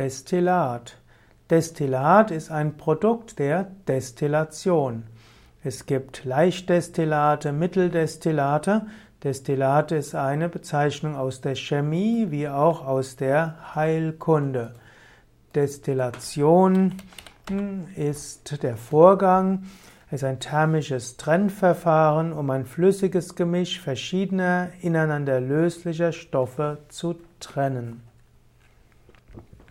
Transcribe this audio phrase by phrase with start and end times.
[0.00, 0.96] Destillat.
[1.50, 5.02] Destillat ist ein Produkt der Destillation.
[5.62, 8.86] Es gibt Leichtdestillate, Mitteldestillate.
[9.22, 14.72] Destillat ist eine Bezeichnung aus der Chemie wie auch aus der Heilkunde.
[15.54, 16.94] Destillation
[17.50, 19.64] hm, ist der Vorgang,
[20.10, 28.09] ist ein thermisches Trennverfahren, um ein flüssiges Gemisch verschiedener ineinander löslicher Stoffe zu trennen.